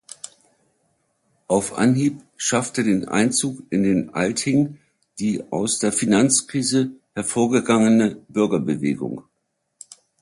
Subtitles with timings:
[1.47, 4.79] Auf Anhieb schaffte den Einzug in den Althing
[5.19, 9.25] die aus der Finanzkrise hervorgegangene "Bürgerbewegung".